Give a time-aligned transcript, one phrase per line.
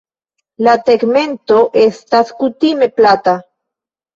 [0.67, 3.37] La tegmento estas kutime plata.